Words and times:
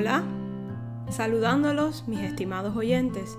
Hola, 0.00 0.24
saludándolos 1.10 2.08
mis 2.08 2.20
estimados 2.20 2.74
oyentes. 2.74 3.36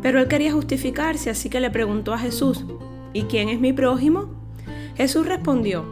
Pero 0.00 0.18
él 0.18 0.26
quería 0.26 0.52
justificarse, 0.52 1.28
así 1.28 1.50
que 1.50 1.60
le 1.60 1.70
preguntó 1.70 2.14
a 2.14 2.18
Jesús, 2.18 2.64
¿y 3.12 3.24
quién 3.24 3.50
es 3.50 3.60
mi 3.60 3.74
prójimo? 3.74 4.30
Jesús 4.96 5.26
respondió, 5.26 5.84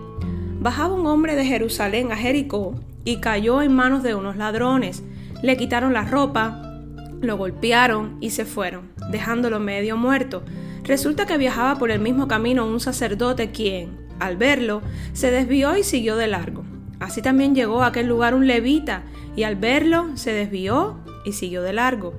Bajaba 0.61 0.95
un 0.95 1.06
hombre 1.06 1.36
de 1.36 1.45
Jerusalén 1.45 2.11
a 2.12 2.17
Jericó 2.17 2.75
y 3.05 3.20
cayó 3.20 3.61
en 3.61 3.75
manos 3.75 4.02
de 4.02 4.14
unos 4.14 4.36
ladrones. 4.36 5.02
Le 5.42 5.58
quitaron 5.58 5.92
la 5.92 6.06
ropa, 6.06 6.73
lo 7.20 7.36
golpearon 7.36 8.16
y 8.20 8.30
se 8.30 8.44
fueron, 8.44 8.90
dejándolo 9.10 9.60
medio 9.60 9.96
muerto. 9.96 10.42
Resulta 10.84 11.26
que 11.26 11.38
viajaba 11.38 11.78
por 11.78 11.90
el 11.90 12.00
mismo 12.00 12.28
camino 12.28 12.66
un 12.66 12.80
sacerdote 12.80 13.50
quien, 13.50 13.96
al 14.20 14.36
verlo, 14.36 14.83
se 15.12 15.30
desvió 15.30 15.77
y 15.77 15.83
siguió 15.83 16.16
de 16.16 16.27
largo. 16.27 16.64
Así 17.00 17.22
también 17.22 17.55
llegó 17.55 17.83
a 17.83 17.89
aquel 17.89 18.06
lugar 18.06 18.34
un 18.34 18.46
levita 18.46 19.02
y 19.36 19.42
al 19.42 19.56
verlo 19.56 20.08
se 20.14 20.33
desvió 20.33 20.96
y 21.24 21.33
siguió 21.33 21.62
de 21.62 21.72
largo. 21.72 22.14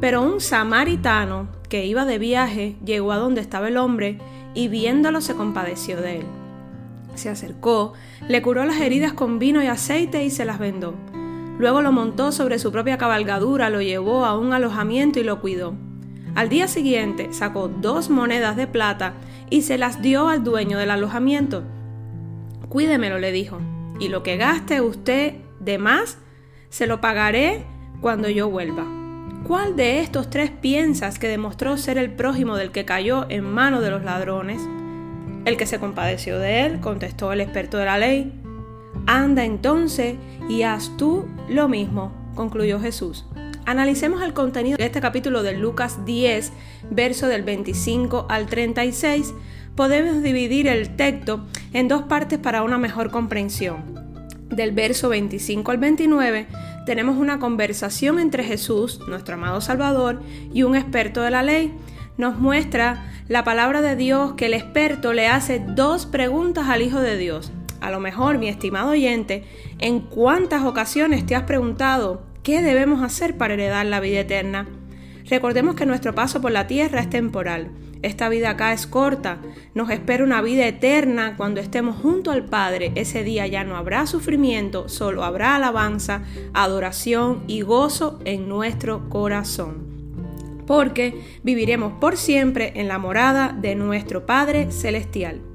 Pero 0.00 0.22
un 0.22 0.40
samaritano 0.40 1.48
que 1.68 1.86
iba 1.86 2.04
de 2.04 2.18
viaje 2.18 2.76
llegó 2.84 3.12
a 3.12 3.18
donde 3.18 3.40
estaba 3.40 3.68
el 3.68 3.76
hombre 3.76 4.18
y 4.54 4.68
viéndolo 4.68 5.20
se 5.20 5.34
compadeció 5.34 6.00
de 6.00 6.16
él. 6.16 6.26
Se 7.14 7.28
acercó, 7.28 7.92
le 8.28 8.42
curó 8.42 8.64
las 8.64 8.80
heridas 8.80 9.12
con 9.12 9.38
vino 9.38 9.62
y 9.62 9.66
aceite 9.66 10.24
y 10.24 10.30
se 10.30 10.44
las 10.44 10.58
vendó. 10.58 10.94
Luego 11.58 11.82
lo 11.82 11.92
montó 11.92 12.32
sobre 12.32 12.58
su 12.58 12.72
propia 12.72 12.98
cabalgadura, 12.98 13.70
lo 13.70 13.82
llevó 13.82 14.24
a 14.24 14.36
un 14.38 14.52
alojamiento 14.52 15.20
y 15.20 15.24
lo 15.24 15.40
cuidó. 15.40 15.74
Al 16.34 16.48
día 16.48 16.66
siguiente 16.66 17.32
sacó 17.32 17.68
dos 17.68 18.08
monedas 18.08 18.56
de 18.56 18.66
plata 18.66 19.14
y 19.50 19.62
se 19.62 19.76
las 19.76 20.00
dio 20.00 20.28
al 20.28 20.42
dueño 20.42 20.78
del 20.78 20.90
alojamiento. 20.90 21.62
Cuídemelo, 22.68 23.18
le 23.18 23.32
dijo, 23.32 23.60
y 24.00 24.08
lo 24.08 24.22
que 24.22 24.38
gaste 24.38 24.80
usted 24.80 25.34
de 25.60 25.78
más, 25.78 26.18
se 26.70 26.86
lo 26.86 27.00
pagaré 27.02 27.64
cuando 28.00 28.30
yo 28.30 28.48
vuelva. 28.48 28.86
¿Cuál 29.46 29.76
de 29.76 30.00
estos 30.00 30.30
tres 30.30 30.50
piensas 30.50 31.18
que 31.18 31.28
demostró 31.28 31.76
ser 31.76 31.98
el 31.98 32.12
prójimo 32.12 32.56
del 32.56 32.70
que 32.70 32.84
cayó 32.84 33.26
en 33.28 33.44
manos 33.44 33.82
de 33.82 33.90
los 33.90 34.02
ladrones? 34.02 34.62
El 35.44 35.56
que 35.56 35.66
se 35.66 35.78
compadeció 35.78 36.38
de 36.38 36.64
él, 36.64 36.80
contestó 36.80 37.32
el 37.32 37.40
experto 37.40 37.76
de 37.76 37.84
la 37.84 37.98
ley. 37.98 38.41
Anda 39.06 39.44
entonces 39.44 40.16
y 40.48 40.62
haz 40.62 40.96
tú 40.96 41.26
lo 41.48 41.68
mismo, 41.68 42.12
concluyó 42.34 42.80
Jesús. 42.80 43.24
Analicemos 43.64 44.22
el 44.22 44.32
contenido 44.32 44.76
de 44.76 44.86
este 44.86 45.00
capítulo 45.00 45.42
de 45.42 45.52
Lucas 45.52 46.04
10, 46.04 46.52
verso 46.90 47.28
del 47.28 47.42
25 47.42 48.26
al 48.28 48.46
36. 48.46 49.34
Podemos 49.76 50.22
dividir 50.22 50.66
el 50.66 50.96
texto 50.96 51.46
en 51.72 51.88
dos 51.88 52.02
partes 52.02 52.38
para 52.38 52.62
una 52.62 52.78
mejor 52.78 53.10
comprensión. 53.10 54.02
Del 54.50 54.72
verso 54.72 55.08
25 55.08 55.70
al 55.70 55.78
29 55.78 56.46
tenemos 56.84 57.16
una 57.16 57.38
conversación 57.38 58.18
entre 58.18 58.44
Jesús, 58.44 59.00
nuestro 59.08 59.34
amado 59.34 59.60
Salvador, 59.60 60.20
y 60.52 60.64
un 60.64 60.74
experto 60.74 61.22
de 61.22 61.30
la 61.30 61.42
ley. 61.42 61.72
Nos 62.18 62.38
muestra 62.38 63.10
la 63.28 63.44
palabra 63.44 63.80
de 63.80 63.96
Dios 63.96 64.34
que 64.34 64.46
el 64.46 64.54
experto 64.54 65.12
le 65.12 65.28
hace 65.28 65.60
dos 65.64 66.04
preguntas 66.06 66.68
al 66.68 66.82
Hijo 66.82 67.00
de 67.00 67.16
Dios. 67.16 67.52
A 67.82 67.90
lo 67.90 67.98
mejor, 67.98 68.38
mi 68.38 68.48
estimado 68.48 68.90
oyente, 68.90 69.42
¿en 69.80 69.98
cuántas 69.98 70.62
ocasiones 70.62 71.26
te 71.26 71.34
has 71.34 71.42
preguntado 71.42 72.22
qué 72.44 72.62
debemos 72.62 73.02
hacer 73.02 73.36
para 73.36 73.54
heredar 73.54 73.84
la 73.86 73.98
vida 73.98 74.20
eterna? 74.20 74.68
Recordemos 75.28 75.74
que 75.74 75.84
nuestro 75.84 76.14
paso 76.14 76.40
por 76.40 76.52
la 76.52 76.68
tierra 76.68 77.00
es 77.00 77.10
temporal. 77.10 77.72
Esta 78.02 78.28
vida 78.28 78.50
acá 78.50 78.72
es 78.72 78.86
corta. 78.86 79.38
Nos 79.74 79.90
espera 79.90 80.22
una 80.22 80.40
vida 80.42 80.64
eterna 80.64 81.36
cuando 81.36 81.60
estemos 81.60 81.96
junto 81.96 82.30
al 82.30 82.44
Padre. 82.44 82.92
Ese 82.94 83.24
día 83.24 83.48
ya 83.48 83.64
no 83.64 83.76
habrá 83.76 84.06
sufrimiento, 84.06 84.88
solo 84.88 85.24
habrá 85.24 85.56
alabanza, 85.56 86.22
adoración 86.54 87.42
y 87.48 87.62
gozo 87.62 88.20
en 88.24 88.48
nuestro 88.48 89.08
corazón. 89.08 89.88
Porque 90.68 91.20
viviremos 91.42 91.94
por 91.94 92.16
siempre 92.16 92.74
en 92.76 92.86
la 92.86 93.00
morada 93.00 93.56
de 93.60 93.74
nuestro 93.74 94.24
Padre 94.24 94.70
Celestial. 94.70 95.51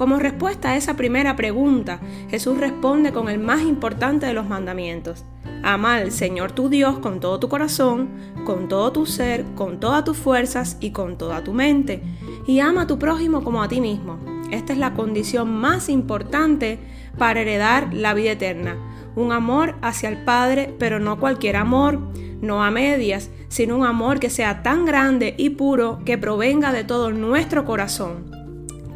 Como 0.00 0.18
respuesta 0.18 0.70
a 0.70 0.76
esa 0.78 0.94
primera 0.94 1.36
pregunta, 1.36 2.00
Jesús 2.30 2.56
responde 2.56 3.12
con 3.12 3.28
el 3.28 3.38
más 3.38 3.60
importante 3.60 4.24
de 4.24 4.32
los 4.32 4.48
mandamientos. 4.48 5.26
Ama 5.62 5.96
al 5.96 6.10
Señor 6.10 6.52
tu 6.52 6.70
Dios 6.70 7.00
con 7.00 7.20
todo 7.20 7.38
tu 7.38 7.50
corazón, 7.50 8.08
con 8.46 8.66
todo 8.66 8.92
tu 8.92 9.04
ser, 9.04 9.44
con 9.54 9.78
todas 9.78 10.02
tus 10.02 10.16
fuerzas 10.16 10.78
y 10.80 10.92
con 10.92 11.18
toda 11.18 11.44
tu 11.44 11.52
mente. 11.52 12.02
Y 12.46 12.60
ama 12.60 12.84
a 12.84 12.86
tu 12.86 12.98
prójimo 12.98 13.44
como 13.44 13.62
a 13.62 13.68
ti 13.68 13.82
mismo. 13.82 14.18
Esta 14.50 14.72
es 14.72 14.78
la 14.78 14.94
condición 14.94 15.52
más 15.52 15.90
importante 15.90 16.78
para 17.18 17.42
heredar 17.42 17.92
la 17.92 18.14
vida 18.14 18.30
eterna. 18.30 18.78
Un 19.16 19.32
amor 19.32 19.74
hacia 19.82 20.08
el 20.08 20.24
Padre, 20.24 20.74
pero 20.78 20.98
no 20.98 21.20
cualquier 21.20 21.56
amor, 21.56 22.00
no 22.40 22.64
a 22.64 22.70
medias, 22.70 23.28
sino 23.48 23.76
un 23.76 23.84
amor 23.84 24.18
que 24.18 24.30
sea 24.30 24.62
tan 24.62 24.86
grande 24.86 25.34
y 25.36 25.50
puro 25.50 25.98
que 26.06 26.16
provenga 26.16 26.72
de 26.72 26.84
todo 26.84 27.10
nuestro 27.10 27.66
corazón 27.66 28.39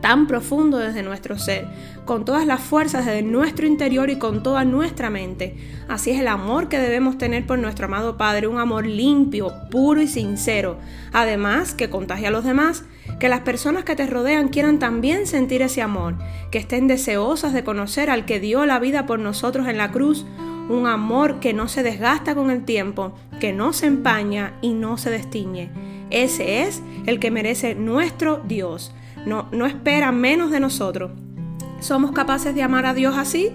tan 0.04 0.26
profundo 0.26 0.76
desde 0.76 1.02
nuestro 1.02 1.38
ser, 1.38 1.66
con 2.04 2.26
todas 2.26 2.46
las 2.46 2.60
fuerzas 2.60 3.06
de 3.06 3.22
nuestro 3.22 3.66
interior 3.66 4.10
y 4.10 4.18
con 4.18 4.42
toda 4.42 4.62
nuestra 4.62 5.08
mente. 5.08 5.56
Así 5.88 6.10
es 6.10 6.20
el 6.20 6.28
amor 6.28 6.68
que 6.68 6.78
debemos 6.78 7.16
tener 7.16 7.46
por 7.46 7.58
nuestro 7.58 7.86
amado 7.86 8.18
Padre, 8.18 8.46
un 8.46 8.58
amor 8.58 8.84
limpio, 8.84 9.50
puro 9.70 10.02
y 10.02 10.06
sincero. 10.06 10.76
Además, 11.14 11.72
que 11.72 11.88
contagie 11.88 12.26
a 12.26 12.30
los 12.30 12.44
demás, 12.44 12.84
que 13.18 13.30
las 13.30 13.40
personas 13.40 13.84
que 13.84 13.96
te 13.96 14.06
rodean 14.06 14.48
quieran 14.48 14.78
también 14.78 15.26
sentir 15.26 15.62
ese 15.62 15.80
amor, 15.80 16.16
que 16.50 16.58
estén 16.58 16.86
deseosas 16.86 17.54
de 17.54 17.64
conocer 17.64 18.10
al 18.10 18.26
que 18.26 18.40
dio 18.40 18.66
la 18.66 18.80
vida 18.80 19.06
por 19.06 19.20
nosotros 19.20 19.68
en 19.68 19.78
la 19.78 19.90
cruz, 19.90 20.26
un 20.68 20.86
amor 20.86 21.40
que 21.40 21.54
no 21.54 21.66
se 21.66 21.82
desgasta 21.82 22.34
con 22.34 22.50
el 22.50 22.66
tiempo, 22.66 23.14
que 23.40 23.54
no 23.54 23.72
se 23.72 23.86
empaña 23.86 24.52
y 24.60 24.74
no 24.74 24.98
se 24.98 25.08
destiñe. 25.08 25.70
Ese 26.10 26.60
es 26.64 26.82
el 27.06 27.18
que 27.20 27.30
merece 27.30 27.74
nuestro 27.74 28.42
Dios 28.46 28.92
no, 29.26 29.48
no 29.52 29.66
espera 29.66 30.12
menos 30.12 30.50
de 30.50 30.60
nosotros. 30.60 31.10
¿Somos 31.80 32.12
capaces 32.12 32.54
de 32.54 32.62
amar 32.62 32.86
a 32.86 32.94
Dios 32.94 33.16
así? 33.16 33.50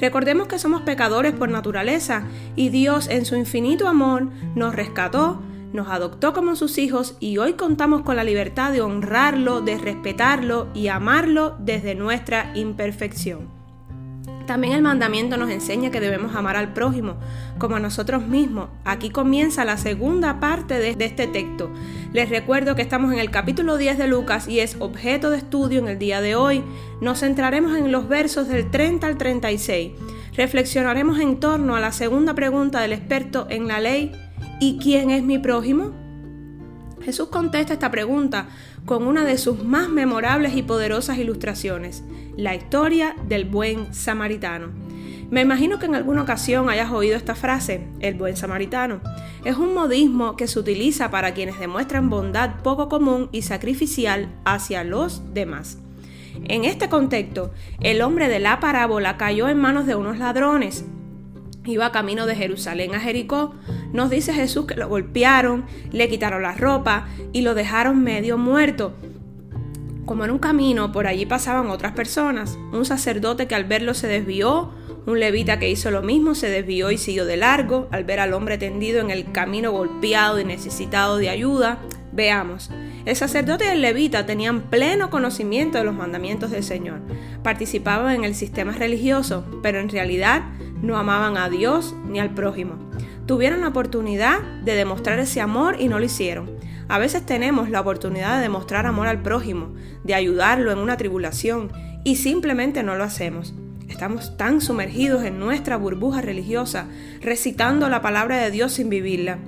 Recordemos 0.00 0.46
que 0.46 0.58
somos 0.58 0.82
pecadores 0.82 1.32
por 1.32 1.48
naturaleza 1.48 2.24
y 2.54 2.68
Dios 2.68 3.08
en 3.08 3.24
su 3.24 3.36
infinito 3.36 3.88
amor 3.88 4.28
nos 4.54 4.74
rescató, 4.74 5.40
nos 5.72 5.88
adoptó 5.88 6.32
como 6.32 6.54
sus 6.54 6.76
hijos 6.78 7.16
y 7.18 7.38
hoy 7.38 7.54
contamos 7.54 8.02
con 8.02 8.16
la 8.16 8.24
libertad 8.24 8.72
de 8.72 8.82
honrarlo, 8.82 9.62
de 9.62 9.78
respetarlo 9.78 10.68
y 10.74 10.88
amarlo 10.88 11.56
desde 11.58 11.94
nuestra 11.94 12.52
imperfección. 12.54 13.55
También 14.46 14.74
el 14.74 14.82
mandamiento 14.82 15.36
nos 15.36 15.50
enseña 15.50 15.90
que 15.90 16.00
debemos 16.00 16.34
amar 16.36 16.56
al 16.56 16.72
prójimo 16.72 17.16
como 17.58 17.76
a 17.76 17.80
nosotros 17.80 18.26
mismos. 18.26 18.68
Aquí 18.84 19.10
comienza 19.10 19.64
la 19.64 19.76
segunda 19.76 20.38
parte 20.38 20.78
de, 20.78 20.90
este 21.04 21.26
texto. 21.26 21.70
Les 22.12 22.30
recuerdo 22.30 22.76
que 22.76 22.82
estamos 22.82 23.12
en 23.12 23.18
el 23.18 23.30
capítulo 23.30 23.76
10 23.76 23.98
de 23.98 24.06
Lucas 24.06 24.46
y 24.46 24.60
es 24.60 24.76
objeto 24.78 25.30
de 25.30 25.38
estudio 25.38 25.80
en 25.80 25.88
el 25.88 25.98
día 25.98 26.20
de 26.20 26.36
hoy. 26.36 26.62
Nos 27.00 27.20
centraremos 27.20 27.76
en 27.76 27.90
los 27.90 28.08
versos 28.08 28.48
del 28.48 28.70
30 28.70 29.06
al 29.06 29.18
36. 29.18 29.92
Reflexionaremos 30.36 31.18
en 31.18 31.40
torno 31.40 31.74
a 31.74 31.80
la 31.80 31.92
segunda 31.92 32.34
pregunta 32.34 32.80
del 32.80 32.92
experto 32.92 33.46
en 33.50 33.66
la 33.66 33.80
ley 33.80 34.12
¿Y 34.58 34.78
quién 34.78 35.10
es 35.10 35.22
mi 35.22 35.38
prójimo? 35.38 35.92
Jesús 37.02 37.28
contesta 37.28 37.74
esta 37.74 37.90
pregunta 37.90 38.48
con 38.86 39.06
una 39.06 39.24
de 39.24 39.36
sus 39.36 39.62
más 39.64 39.88
memorables 39.88 40.56
y 40.56 40.62
poderosas 40.62 41.18
ilustraciones, 41.18 42.04
la 42.36 42.54
historia 42.54 43.16
del 43.28 43.44
buen 43.44 43.92
samaritano. 43.92 44.68
Me 45.28 45.40
imagino 45.40 45.80
que 45.80 45.86
en 45.86 45.96
alguna 45.96 46.22
ocasión 46.22 46.70
hayas 46.70 46.92
oído 46.92 47.16
esta 47.16 47.34
frase, 47.34 47.88
el 47.98 48.14
buen 48.14 48.36
samaritano. 48.36 49.00
Es 49.44 49.56
un 49.56 49.74
modismo 49.74 50.36
que 50.36 50.46
se 50.46 50.60
utiliza 50.60 51.10
para 51.10 51.34
quienes 51.34 51.58
demuestran 51.58 52.08
bondad 52.08 52.62
poco 52.62 52.88
común 52.88 53.28
y 53.32 53.42
sacrificial 53.42 54.28
hacia 54.44 54.84
los 54.84 55.34
demás. 55.34 55.78
En 56.44 56.64
este 56.64 56.88
contexto, 56.88 57.52
el 57.80 58.02
hombre 58.02 58.28
de 58.28 58.38
la 58.38 58.60
parábola 58.60 59.16
cayó 59.16 59.48
en 59.48 59.58
manos 59.58 59.86
de 59.86 59.96
unos 59.96 60.18
ladrones 60.18 60.84
iba 61.72 61.92
camino 61.92 62.26
de 62.26 62.34
Jerusalén 62.34 62.94
a 62.94 63.00
Jericó, 63.00 63.54
nos 63.92 64.10
dice 64.10 64.32
Jesús 64.32 64.66
que 64.66 64.74
lo 64.74 64.88
golpearon, 64.88 65.66
le 65.92 66.08
quitaron 66.08 66.42
la 66.42 66.52
ropa 66.52 67.08
y 67.32 67.42
lo 67.42 67.54
dejaron 67.54 68.02
medio 68.02 68.38
muerto. 68.38 68.94
Como 70.04 70.24
en 70.24 70.30
un 70.30 70.38
camino, 70.38 70.92
por 70.92 71.06
allí 71.08 71.26
pasaban 71.26 71.68
otras 71.68 71.92
personas. 71.92 72.56
Un 72.72 72.84
sacerdote 72.84 73.48
que 73.48 73.56
al 73.56 73.64
verlo 73.64 73.92
se 73.92 74.06
desvió, 74.06 74.72
un 75.06 75.20
levita 75.20 75.58
que 75.58 75.70
hizo 75.70 75.90
lo 75.90 76.02
mismo 76.02 76.34
se 76.34 76.48
desvió 76.48 76.90
y 76.90 76.98
siguió 76.98 77.24
de 77.26 77.36
largo 77.36 77.88
al 77.92 78.04
ver 78.04 78.18
al 78.18 78.32
hombre 78.32 78.58
tendido 78.58 79.00
en 79.00 79.10
el 79.10 79.30
camino 79.30 79.70
golpeado 79.70 80.40
y 80.40 80.44
necesitado 80.44 81.16
de 81.16 81.28
ayuda. 81.28 81.78
Veamos. 82.12 82.70
El 83.04 83.14
sacerdote 83.14 83.66
y 83.66 83.68
el 83.68 83.82
levita 83.82 84.26
tenían 84.26 84.62
pleno 84.62 85.10
conocimiento 85.10 85.78
de 85.78 85.84
los 85.84 85.94
mandamientos 85.94 86.50
del 86.50 86.64
Señor. 86.64 87.00
Participaban 87.42 88.16
en 88.16 88.24
el 88.24 88.34
sistema 88.34 88.72
religioso, 88.72 89.44
pero 89.62 89.78
en 89.78 89.88
realidad 89.88 90.42
no 90.82 90.96
amaban 90.96 91.36
a 91.36 91.48
Dios 91.48 91.94
ni 92.08 92.20
al 92.20 92.34
prójimo. 92.34 92.74
Tuvieron 93.26 93.60
la 93.62 93.68
oportunidad 93.68 94.40
de 94.64 94.74
demostrar 94.74 95.18
ese 95.18 95.40
amor 95.40 95.76
y 95.80 95.88
no 95.88 95.98
lo 95.98 96.04
hicieron. 96.04 96.50
A 96.88 96.98
veces 96.98 97.26
tenemos 97.26 97.70
la 97.70 97.80
oportunidad 97.80 98.36
de 98.36 98.42
demostrar 98.42 98.86
amor 98.86 99.08
al 99.08 99.22
prójimo, 99.22 99.74
de 100.04 100.14
ayudarlo 100.14 100.70
en 100.70 100.78
una 100.78 100.96
tribulación, 100.96 101.72
y 102.04 102.16
simplemente 102.16 102.84
no 102.84 102.94
lo 102.94 103.02
hacemos. 103.02 103.54
Estamos 103.88 104.36
tan 104.36 104.60
sumergidos 104.60 105.24
en 105.24 105.40
nuestra 105.40 105.76
burbuja 105.76 106.20
religiosa, 106.20 106.86
recitando 107.20 107.88
la 107.88 108.02
palabra 108.02 108.36
de 108.36 108.52
Dios 108.52 108.72
sin 108.72 108.88
vivirla. 108.88 109.38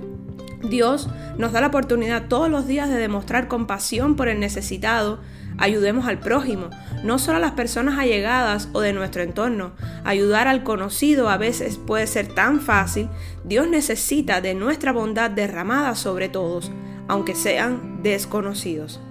Dios 0.69 1.09
nos 1.37 1.51
da 1.51 1.61
la 1.61 1.67
oportunidad 1.67 2.27
todos 2.27 2.49
los 2.49 2.67
días 2.67 2.89
de 2.89 2.95
demostrar 2.95 3.47
compasión 3.47 4.15
por 4.15 4.27
el 4.27 4.39
necesitado, 4.39 5.19
Ayudemos 5.59 6.07
al 6.07 6.19
prójimo, 6.19 6.69
no 7.03 7.19
solo 7.19 7.37
a 7.37 7.41
las 7.41 7.51
personas 7.51 7.99
allegadas 7.99 8.69
o 8.71 8.79
de 8.79 8.93
nuestro 8.93 9.23
entorno. 9.23 9.73
Ayudar 10.05 10.47
al 10.47 10.63
conocido 10.63 11.29
a 11.29 11.35
veces 11.35 11.77
puede 11.77 12.07
ser 12.07 12.33
tan 12.33 12.61
fácil. 12.61 13.09
Dios 13.43 13.67
necesita 13.67 14.39
de 14.39 14.53
nuestra 14.53 14.93
bondad 14.93 15.29
derramada 15.29 15.95
sobre 15.95 16.29
todos, 16.29 16.71
aunque 17.09 17.35
sean 17.35 18.01
desconocidos. 18.01 19.01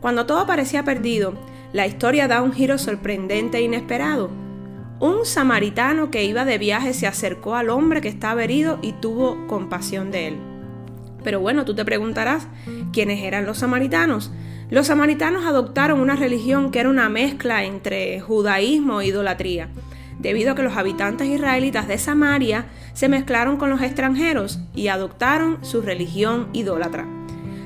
Cuando 0.00 0.24
todo 0.24 0.46
parecía 0.46 0.82
perdido, 0.82 1.34
la 1.74 1.86
historia 1.86 2.26
da 2.26 2.40
un 2.40 2.54
giro 2.54 2.78
sorprendente 2.78 3.58
e 3.58 3.62
inesperado. 3.62 4.30
Un 4.98 5.26
samaritano 5.26 6.10
que 6.10 6.24
iba 6.24 6.46
de 6.46 6.56
viaje 6.56 6.94
se 6.94 7.06
acercó 7.06 7.54
al 7.54 7.68
hombre 7.68 8.00
que 8.00 8.08
estaba 8.08 8.42
herido 8.42 8.78
y 8.80 8.92
tuvo 8.94 9.46
compasión 9.46 10.10
de 10.10 10.28
él. 10.28 10.51
Pero 11.22 11.40
bueno, 11.40 11.64
tú 11.64 11.74
te 11.74 11.84
preguntarás, 11.84 12.48
¿quiénes 12.92 13.22
eran 13.22 13.46
los 13.46 13.58
samaritanos? 13.58 14.30
Los 14.70 14.86
samaritanos 14.86 15.44
adoptaron 15.44 16.00
una 16.00 16.16
religión 16.16 16.70
que 16.70 16.80
era 16.80 16.88
una 16.88 17.08
mezcla 17.08 17.64
entre 17.64 18.20
judaísmo 18.20 19.00
e 19.00 19.08
idolatría, 19.08 19.68
debido 20.18 20.52
a 20.52 20.54
que 20.54 20.62
los 20.62 20.76
habitantes 20.76 21.28
israelitas 21.28 21.88
de 21.88 21.98
Samaria 21.98 22.66
se 22.94 23.08
mezclaron 23.08 23.56
con 23.56 23.68
los 23.68 23.82
extranjeros 23.82 24.60
y 24.74 24.88
adoptaron 24.88 25.62
su 25.62 25.82
religión 25.82 26.48
idólatra. 26.52 27.06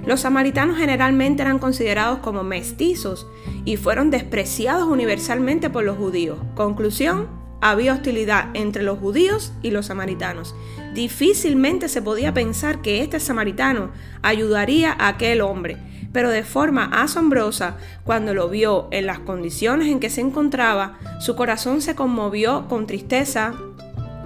Los 0.07 0.21
samaritanos 0.21 0.79
generalmente 0.79 1.43
eran 1.43 1.59
considerados 1.59 2.21
como 2.21 2.45
mestizos 2.45 3.27
y 3.65 3.77
fueron 3.77 4.11
despreciados 4.11 4.87
universalmente 4.87 5.69
por 5.69 5.85
los 5.85 5.97
judíos. 5.97 6.39
Conclusión, 6.55 7.29
había 7.61 7.95
hostilidad 7.95 8.49
entre 8.55 8.83
los 8.83 8.99
judíos 8.99 9.53
y 9.63 9.71
los 9.71 9.87
samaritanos. 9.87 10.55
Difícilmente 10.95 11.89
se 11.89 12.03
podía 12.03 12.33
pensar 12.33 12.83
que 12.83 13.03
este 13.03 13.21
samaritano 13.21 13.91
ayudaría 14.23 14.93
a 14.93 15.09
aquel 15.09 15.41
hombre, 15.41 15.77
pero 16.13 16.31
de 16.31 16.45
forma 16.45 16.85
asombrosa, 16.85 17.77
cuando 18.05 18.33
lo 18.33 18.49
vio 18.49 18.89
en 18.91 19.07
las 19.07 19.19
condiciones 19.19 19.89
en 19.89 20.01
que 20.01 20.11
se 20.11 20.23
encontraba, 20.23 20.99
su 21.21 21.37
corazón 21.37 21.83
se 21.83 21.95
conmovió 21.95 22.69
con 22.69 22.87
tristeza, 22.87 23.55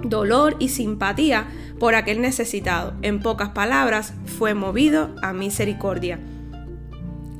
dolor 0.03 0.55
y 0.59 0.69
simpatía 0.69 1.47
por 1.79 1.95
aquel 1.95 2.21
necesitado. 2.21 2.93
En 3.01 3.21
pocas 3.21 3.49
palabras, 3.49 4.13
fue 4.37 4.53
movido 4.53 5.15
a 5.21 5.33
misericordia. 5.33 6.19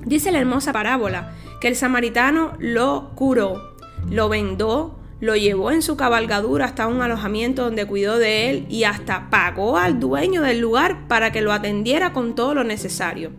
Dice 0.05 0.31
la 0.31 0.39
hermosa 0.39 0.73
parábola 0.73 1.33
que 1.61 1.67
el 1.67 1.75
samaritano 1.75 2.53
lo 2.59 3.11
curó, 3.15 3.75
lo 4.09 4.29
vendó, 4.29 5.00
lo 5.21 5.35
llevó 5.35 5.71
en 5.71 5.83
su 5.83 5.95
cabalgadura 5.95 6.65
hasta 6.65 6.87
un 6.87 7.01
alojamiento 7.01 7.63
donde 7.63 7.85
cuidó 7.85 8.17
de 8.17 8.49
él 8.49 8.65
y 8.69 8.83
hasta 8.83 9.29
pagó 9.29 9.77
al 9.77 9.99
dueño 9.99 10.41
del 10.41 10.59
lugar 10.59 11.07
para 11.07 11.31
que 11.31 11.41
lo 11.41 11.53
atendiera 11.53 12.11
con 12.11 12.35
todo 12.35 12.55
lo 12.55 12.63
necesario. 12.63 13.31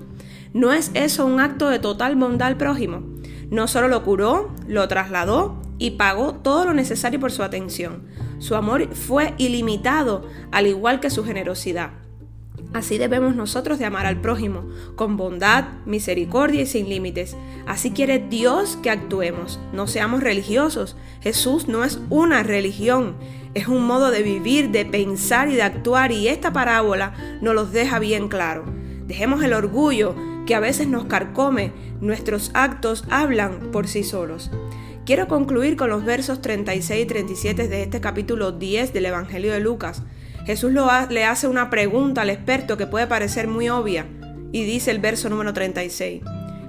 ¿No 0.54 0.72
es 0.72 0.92
eso 0.94 1.26
un 1.26 1.40
acto 1.40 1.68
de 1.68 1.80
total 1.80 2.14
bondad 2.14 2.48
al 2.48 2.56
prójimo? 2.56 3.02
No 3.50 3.66
solo 3.66 3.88
lo 3.88 4.04
curó, 4.04 4.54
lo 4.66 4.86
trasladó 4.86 5.60
y 5.78 5.92
pagó 5.92 6.36
todo 6.36 6.64
lo 6.64 6.72
necesario 6.72 7.18
por 7.18 7.32
su 7.32 7.42
atención. 7.42 8.04
Su 8.38 8.54
amor 8.54 8.94
fue 8.94 9.34
ilimitado, 9.38 10.26
al 10.52 10.68
igual 10.68 11.00
que 11.00 11.10
su 11.10 11.24
generosidad. 11.24 11.90
Así 12.72 12.96
debemos 12.96 13.36
nosotros 13.36 13.78
de 13.78 13.84
amar 13.84 14.06
al 14.06 14.20
prójimo, 14.20 14.66
con 14.96 15.16
bondad, 15.16 15.64
misericordia 15.84 16.62
y 16.62 16.66
sin 16.66 16.88
límites. 16.88 17.36
Así 17.66 17.90
quiere 17.90 18.18
Dios 18.18 18.78
que 18.82 18.90
actuemos, 18.90 19.60
no 19.72 19.86
seamos 19.86 20.22
religiosos. 20.22 20.96
Jesús 21.20 21.68
no 21.68 21.84
es 21.84 22.00
una 22.08 22.42
religión, 22.42 23.16
es 23.54 23.68
un 23.68 23.86
modo 23.86 24.10
de 24.10 24.22
vivir, 24.22 24.70
de 24.70 24.86
pensar 24.86 25.48
y 25.48 25.54
de 25.54 25.62
actuar 25.62 26.12
y 26.12 26.28
esta 26.28 26.52
parábola 26.52 27.12
nos 27.42 27.54
los 27.54 27.72
deja 27.72 27.98
bien 27.98 28.28
claro. 28.28 28.64
Dejemos 29.06 29.44
el 29.44 29.52
orgullo 29.52 30.14
que 30.46 30.54
a 30.54 30.60
veces 30.60 30.88
nos 30.88 31.04
carcome, 31.04 31.72
nuestros 32.00 32.50
actos 32.54 33.04
hablan 33.10 33.70
por 33.70 33.86
sí 33.86 34.02
solos. 34.02 34.50
Quiero 35.04 35.28
concluir 35.28 35.76
con 35.76 35.90
los 35.90 36.04
versos 36.04 36.40
36 36.40 37.02
y 37.02 37.06
37 37.06 37.68
de 37.68 37.82
este 37.82 38.00
capítulo 38.00 38.52
10 38.52 38.92
del 38.92 39.06
Evangelio 39.06 39.52
de 39.52 39.60
Lucas. 39.60 40.02
Jesús 40.46 40.72
le 41.10 41.24
hace 41.24 41.46
una 41.46 41.70
pregunta 41.70 42.22
al 42.22 42.30
experto 42.30 42.76
que 42.76 42.86
puede 42.86 43.06
parecer 43.06 43.46
muy 43.46 43.68
obvia 43.68 44.06
y 44.50 44.64
dice 44.64 44.90
el 44.90 44.98
verso 44.98 45.28
número 45.30 45.52
36. 45.52 46.22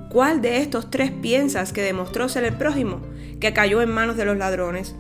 ¿Cuál 0.09 0.41
de 0.41 0.57
estos 0.57 0.91
tres 0.91 1.11
piensas 1.11 1.73
que 1.73 1.81
demostró 1.81 2.29
ser 2.29 2.43
el 2.43 2.53
prójimo 2.53 3.01
que 3.39 3.51
cayó 3.51 3.81
en 3.81 3.89
manos 3.89 4.15
de 4.15 4.25
los 4.25 4.37
ladrones? 4.37 4.95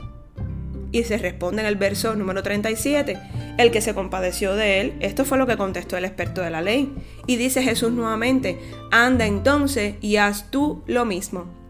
Y 0.91 1.03
se 1.03 1.17
responde 1.17 1.61
en 1.61 1.67
el 1.67 1.75
verso 1.75 2.15
número 2.15 2.41
37, 2.41 3.19
el 3.57 3.71
que 3.71 3.81
se 3.81 3.93
compadeció 3.93 4.55
de 4.55 4.81
él. 4.81 4.93
Esto 4.99 5.23
fue 5.23 5.37
lo 5.37 5.47
que 5.47 5.57
contestó 5.57 5.97
el 5.97 6.05
experto 6.05 6.41
de 6.41 6.49
la 6.49 6.61
ley. 6.61 6.93
Y 7.27 7.35
dice 7.35 7.63
Jesús 7.63 7.91
nuevamente, 7.91 8.59
anda 8.91 9.25
entonces 9.25 9.95
y 10.01 10.17
haz 10.17 10.49
tú 10.51 10.83
lo 10.87 11.05
mismo. 11.05 11.62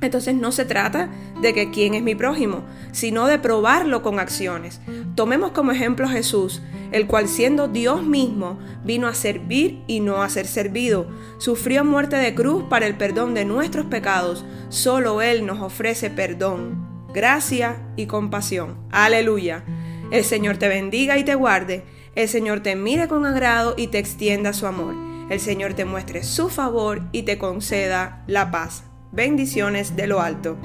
Entonces 0.00 0.34
no 0.34 0.52
se 0.52 0.64
trata 0.64 1.08
de 1.40 1.54
que 1.54 1.70
quién 1.70 1.94
es 1.94 2.02
mi 2.02 2.14
prójimo, 2.14 2.62
sino 2.92 3.26
de 3.26 3.38
probarlo 3.38 4.02
con 4.02 4.18
acciones. 4.18 4.80
Tomemos 5.14 5.52
como 5.52 5.72
ejemplo 5.72 6.06
a 6.06 6.10
Jesús, 6.10 6.60
el 6.92 7.06
cual 7.06 7.28
siendo 7.28 7.68
Dios 7.68 8.02
mismo 8.04 8.58
vino 8.84 9.06
a 9.06 9.14
servir 9.14 9.82
y 9.86 10.00
no 10.00 10.22
a 10.22 10.28
ser 10.28 10.46
servido. 10.46 11.08
Sufrió 11.38 11.84
muerte 11.84 12.16
de 12.16 12.34
cruz 12.34 12.64
para 12.68 12.86
el 12.86 12.96
perdón 12.96 13.34
de 13.34 13.44
nuestros 13.44 13.86
pecados. 13.86 14.44
Solo 14.68 15.22
Él 15.22 15.46
nos 15.46 15.60
ofrece 15.60 16.10
perdón 16.10 16.94
gracia 17.14 17.80
y 17.96 18.06
compasión. 18.06 18.76
Aleluya. 18.90 19.64
El 20.10 20.24
Señor 20.24 20.58
te 20.58 20.68
bendiga 20.68 21.16
y 21.16 21.24
te 21.24 21.34
guarde. 21.34 21.84
El 22.14 22.28
Señor 22.28 22.60
te 22.60 22.76
mire 22.76 23.08
con 23.08 23.24
agrado 23.24 23.74
y 23.78 23.86
te 23.86 23.98
extienda 23.98 24.52
su 24.52 24.66
amor. 24.66 24.94
El 25.30 25.40
Señor 25.40 25.72
te 25.72 25.86
muestre 25.86 26.22
su 26.22 26.50
favor 26.50 27.02
y 27.12 27.22
te 27.22 27.38
conceda 27.38 28.24
la 28.26 28.50
paz. 28.50 28.84
Bendiciones 29.14 29.94
de 29.94 30.08
lo 30.08 30.20
alto. 30.20 30.56